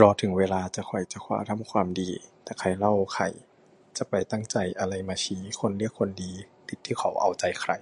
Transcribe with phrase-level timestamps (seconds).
[0.00, 2.10] รอถึงเวลาจะไขว่จะคว้าทำความดี
[2.42, 3.24] แต่ใครเล่าใคร
[3.96, 6.32] จะไปตั้งใจอะไรจะมาชี้ คนเรียกคนดี
[6.68, 7.72] ติดที่เขาเอาใจใคร